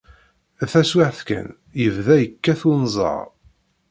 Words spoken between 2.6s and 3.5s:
unẓar.